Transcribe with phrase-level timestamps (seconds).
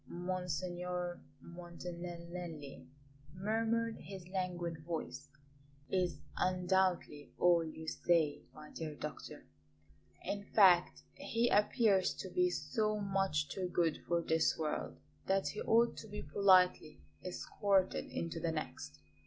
[0.07, 2.87] "Monsignor Montan n nelli,"
[3.35, 5.29] murmured this languid voice,
[5.91, 9.45] "is undoubtedly all you say, my dear doctor.
[10.23, 15.61] In fact, he appears to be so much too good for this world that he
[15.61, 18.97] ought to be politely escorted into the next.